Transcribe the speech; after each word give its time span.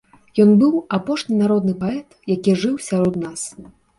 Ён 0.43 0.53
быў 0.61 0.71
апошні 0.97 1.35
народны 1.41 1.75
паэт, 1.83 2.17
які 2.33 2.57
жыў 2.65 2.75
сярод 2.89 3.23
нас. 3.27 3.41